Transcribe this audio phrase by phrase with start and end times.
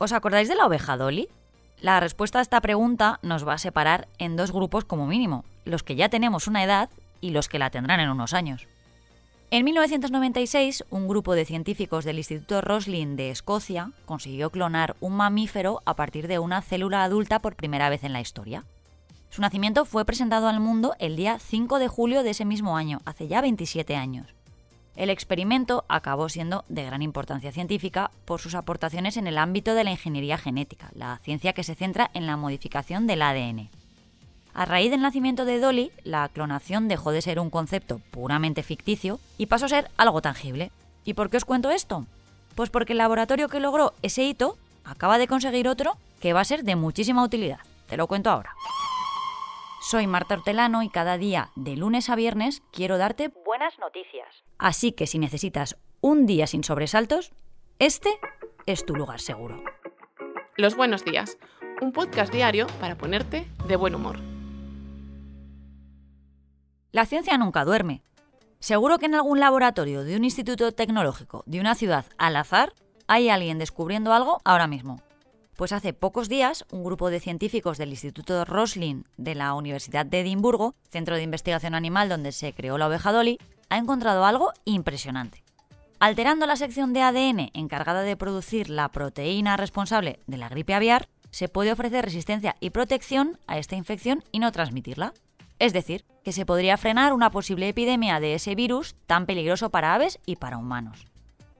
[0.00, 1.28] ¿Os acordáis de la oveja Dolly?
[1.80, 5.82] La respuesta a esta pregunta nos va a separar en dos grupos como mínimo, los
[5.82, 6.88] que ya tenemos una edad
[7.20, 8.66] y los que la tendrán en unos años.
[9.50, 15.82] En 1996, un grupo de científicos del Instituto Roslin de Escocia consiguió clonar un mamífero
[15.84, 18.64] a partir de una célula adulta por primera vez en la historia.
[19.30, 23.00] Su nacimiento fue presentado al mundo el día 5 de julio de ese mismo año,
[23.04, 24.37] hace ya 27 años.
[24.98, 29.84] El experimento acabó siendo de gran importancia científica por sus aportaciones en el ámbito de
[29.84, 33.70] la ingeniería genética, la ciencia que se centra en la modificación del ADN.
[34.54, 39.20] A raíz del nacimiento de Dolly, la clonación dejó de ser un concepto puramente ficticio
[39.38, 40.72] y pasó a ser algo tangible.
[41.04, 42.04] ¿Y por qué os cuento esto?
[42.56, 46.44] Pues porque el laboratorio que logró ese hito acaba de conseguir otro que va a
[46.44, 47.60] ser de muchísima utilidad.
[47.86, 48.52] Te lo cuento ahora.
[49.90, 54.44] Soy Marta Hortelano y cada día, de lunes a viernes, quiero darte buenas noticias.
[54.58, 57.32] Así que si necesitas un día sin sobresaltos,
[57.78, 58.10] este
[58.66, 59.62] es tu lugar seguro.
[60.58, 61.38] Los buenos días,
[61.80, 64.18] un podcast diario para ponerte de buen humor.
[66.92, 68.02] La ciencia nunca duerme.
[68.58, 72.74] Seguro que en algún laboratorio de un instituto tecnológico de una ciudad al azar
[73.06, 75.00] hay alguien descubriendo algo ahora mismo.
[75.58, 80.20] Pues hace pocos días, un grupo de científicos del Instituto Roslin de la Universidad de
[80.20, 85.42] Edimburgo, centro de investigación animal donde se creó la oveja Dolly, ha encontrado algo impresionante.
[85.98, 91.08] Alterando la sección de ADN encargada de producir la proteína responsable de la gripe aviar,
[91.30, 95.12] se puede ofrecer resistencia y protección a esta infección y no transmitirla.
[95.58, 99.92] Es decir, que se podría frenar una posible epidemia de ese virus tan peligroso para
[99.92, 101.08] aves y para humanos.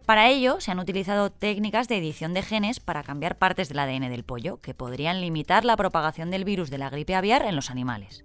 [0.09, 4.09] Para ello, se han utilizado técnicas de edición de genes para cambiar partes del ADN
[4.09, 7.71] del pollo, que podrían limitar la propagación del virus de la gripe aviar en los
[7.71, 8.25] animales.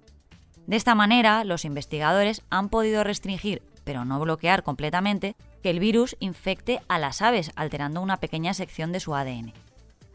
[0.65, 6.15] De esta manera, los investigadores han podido restringir, pero no bloquear completamente, que el virus
[6.21, 9.51] infecte a las aves, alterando una pequeña sección de su ADN.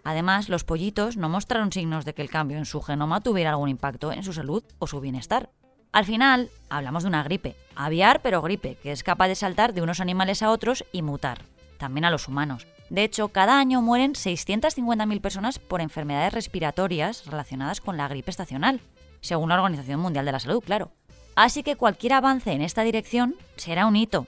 [0.05, 3.69] Además, los pollitos no mostraron signos de que el cambio en su genoma tuviera algún
[3.69, 5.51] impacto en su salud o su bienestar.
[5.93, 9.83] Al final, hablamos de una gripe, aviar pero gripe, que es capaz de saltar de
[9.83, 11.43] unos animales a otros y mutar,
[11.79, 12.67] también a los humanos.
[12.91, 18.81] De hecho, cada año mueren 650.000 personas por enfermedades respiratorias relacionadas con la gripe estacional,
[19.21, 20.91] según la Organización Mundial de la Salud, claro.
[21.37, 24.27] Así que cualquier avance en esta dirección será un hito.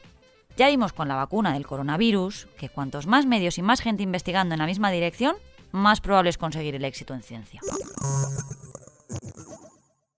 [0.56, 4.54] Ya vimos con la vacuna del coronavirus que cuantos más medios y más gente investigando
[4.54, 5.36] en la misma dirección,
[5.72, 7.60] más probable es conseguir el éxito en ciencia.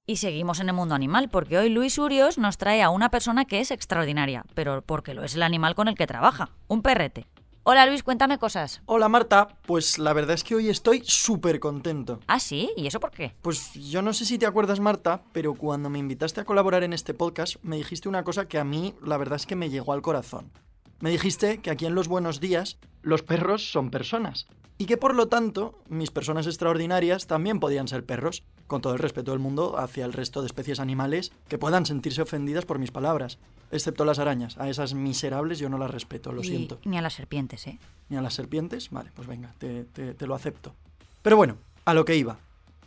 [0.04, 3.44] Y seguimos en el mundo animal, porque hoy Luis Urios nos trae a una persona
[3.44, 7.28] que es extraordinaria, pero porque lo es el animal con el que trabaja, un perrete.
[7.62, 8.82] Hola Luis, cuéntame cosas.
[8.86, 12.18] Hola Marta, pues la verdad es que hoy estoy súper contento.
[12.26, 12.72] ¿Ah, sí?
[12.76, 13.36] ¿Y eso por qué?
[13.42, 16.94] Pues yo no sé si te acuerdas Marta, pero cuando me invitaste a colaborar en
[16.94, 19.92] este podcast me dijiste una cosa que a mí la verdad es que me llegó
[19.92, 20.50] al corazón.
[20.98, 24.48] Me dijiste que aquí en Los Buenos Días los perros son personas
[24.78, 28.98] y que por lo tanto mis personas extraordinarias también podían ser perros, con todo el
[28.98, 32.90] respeto del mundo hacia el resto de especies animales que puedan sentirse ofendidas por mis
[32.90, 33.38] palabras,
[33.70, 34.56] excepto las arañas.
[34.58, 36.78] A esas miserables yo no las respeto, lo Y- siento.
[36.84, 37.78] Ni a las serpientes, ¿eh?
[38.08, 40.74] Ni a las serpientes, vale, pues venga, te, te- te lo acepto.
[41.22, 42.38] Pero bueno, a lo que iba.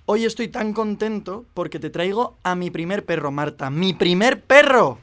[0.08, 3.70] Hoy estoy tan contento porque te traigo a mi primer perro, Marta.
[3.72, 5.00] ¡Mi primer perro!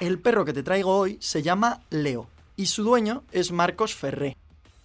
[0.00, 4.36] El perro que te traigo hoy se llama Leo y su dueño es Marcos Ferré.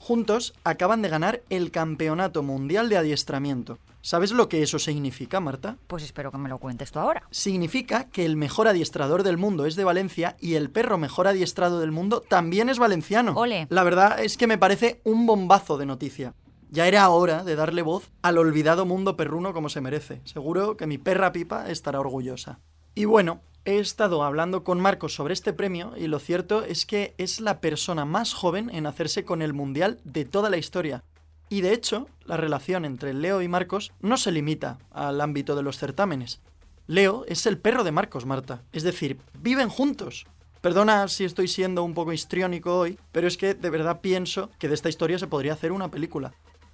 [0.07, 3.77] Juntos acaban de ganar el Campeonato Mundial de Adiestramiento.
[3.99, 5.75] ¿Sabes lo que eso significa, Marta?
[5.87, 7.23] Pues espero que me lo cuentes tú ahora.
[7.29, 11.81] Significa que el mejor adiestrador del mundo es de Valencia y el perro mejor adiestrado
[11.81, 13.33] del mundo también es valenciano.
[13.33, 13.67] Ole.
[13.69, 16.33] La verdad es que me parece un bombazo de noticia.
[16.69, 20.21] Ya era hora de darle voz al olvidado mundo perruno como se merece.
[20.23, 22.61] Seguro que mi perra Pipa estará orgullosa.
[22.95, 27.13] Y bueno, he estado hablando con Marcos sobre este premio y lo cierto es que
[27.17, 31.03] es la persona más joven en hacerse con el mundial de toda la historia.
[31.49, 35.63] Y de hecho, la relación entre Leo y Marcos no se limita al ámbito de
[35.63, 36.39] los certámenes.
[36.87, 38.63] Leo es el perro de Marcos, Marta.
[38.71, 40.27] Es decir, viven juntos.
[40.61, 44.69] Perdona si estoy siendo un poco histriónico hoy, pero es que de verdad pienso que
[44.69, 46.33] de esta historia se podría hacer una película.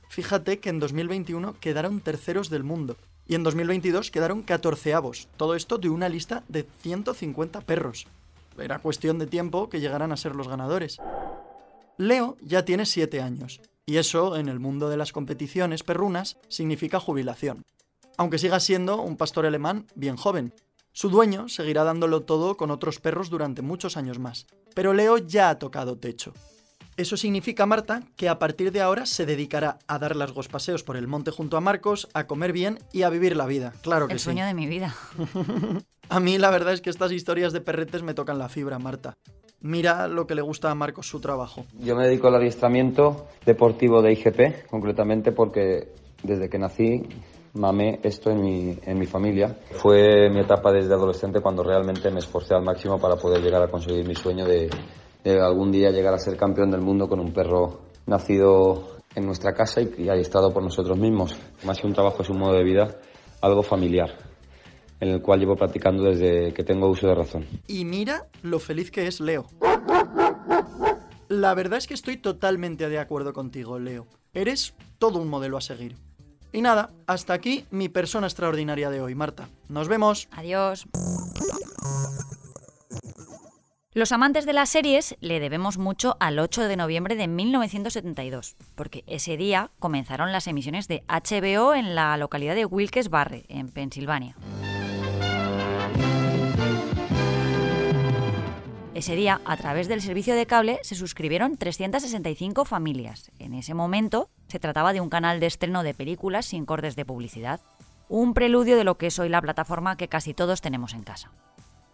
[0.09, 2.97] Fíjate que en 2021 quedaron terceros del mundo
[3.27, 5.27] y en 2022 quedaron catorceavos.
[5.37, 8.07] Todo esto de una lista de 150 perros.
[8.57, 10.99] Era cuestión de tiempo que llegaran a ser los ganadores.
[11.97, 16.99] Leo ya tiene 7 años, y eso, en el mundo de las competiciones perrunas, significa
[16.99, 17.63] jubilación.
[18.17, 20.53] Aunque siga siendo un pastor alemán bien joven.
[20.91, 24.45] Su dueño seguirá dándolo todo con otros perros durante muchos años más.
[24.75, 26.33] Pero Leo ya ha tocado techo.
[26.95, 30.95] Eso significa, Marta, que a partir de ahora se dedicará a dar largos paseos por
[30.95, 33.73] el monte junto a Marcos, a comer bien y a vivir la vida.
[33.81, 34.25] Claro que El sí.
[34.25, 34.95] sueño de mi vida.
[36.09, 39.17] A mí la verdad es que estas historias de perretes me tocan la fibra, Marta.
[39.61, 41.65] Mira lo que le gusta a Marcos su trabajo.
[41.79, 47.03] Yo me dedico al adiestramiento deportivo de IGP, concretamente porque desde que nací
[47.53, 49.57] mamé esto en mi, en mi familia.
[49.71, 53.69] Fue mi etapa desde adolescente cuando realmente me esforcé al máximo para poder llegar a
[53.69, 54.69] conseguir mi sueño de,
[55.23, 59.53] de algún día llegar a ser campeón del mundo con un perro nacido en nuestra
[59.53, 61.35] casa y, y adiestrado por nosotros mismos.
[61.65, 62.97] Más que un trabajo es un modo de vida
[63.43, 64.09] algo familiar,
[64.99, 67.45] en el cual llevo practicando desde que tengo uso de razón.
[67.67, 69.45] Y mira lo feliz que es Leo.
[71.27, 74.07] La verdad es que estoy totalmente de acuerdo contigo, Leo.
[74.33, 75.97] Eres todo un modelo a seguir.
[76.53, 79.49] Y nada, hasta aquí mi persona extraordinaria de hoy, Marta.
[79.67, 80.29] Nos vemos.
[80.31, 80.85] Adiós.
[83.95, 89.03] Los amantes de las series le debemos mucho al 8 de noviembre de 1972, porque
[89.05, 94.35] ese día comenzaron las emisiones de HBO en la localidad de Wilkes-Barre, en Pensilvania.
[98.95, 103.31] Ese día, a través del servicio de cable, se suscribieron 365 familias.
[103.37, 107.05] En ese momento, se trataba de un canal de estreno de películas sin cortes de
[107.05, 107.61] publicidad.
[108.09, 111.31] Un preludio de lo que es hoy la plataforma que casi todos tenemos en casa.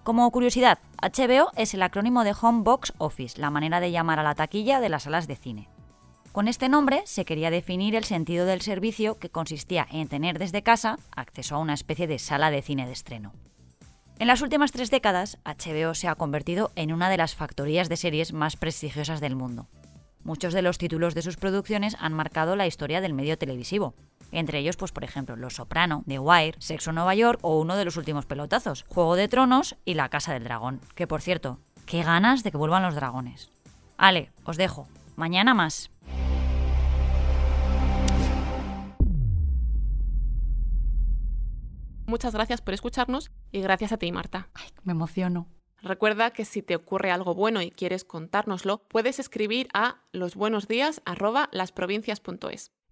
[0.03, 4.23] Como curiosidad, HBO es el acrónimo de Home Box Office, la manera de llamar a
[4.23, 5.69] la taquilla de las salas de cine.
[6.31, 10.63] Con este nombre se quería definir el sentido del servicio que consistía en tener desde
[10.63, 13.33] casa acceso a una especie de sala de cine de estreno.
[14.19, 17.97] En las últimas tres décadas, HBO se ha convertido en una de las factorías de
[17.97, 19.67] series más prestigiosas del mundo.
[20.23, 23.95] Muchos de los títulos de sus producciones han marcado la historia del medio televisivo.
[24.31, 27.75] Entre ellos, pues por ejemplo, Los Soprano, The Wire, Sexo en Nueva York o uno
[27.75, 30.81] de los últimos pelotazos, Juego de Tronos y La Casa del Dragón.
[30.95, 33.51] Que por cierto, qué ganas de que vuelvan los dragones.
[33.97, 34.87] Ale, os dejo.
[35.15, 35.91] Mañana más.
[42.05, 44.49] Muchas gracias por escucharnos y gracias a ti, Marta.
[44.55, 45.47] Ay, me emociono.
[45.81, 52.71] Recuerda que si te ocurre algo bueno y quieres contárnoslo, puedes escribir a losbuenosdías@lasprovincias.es.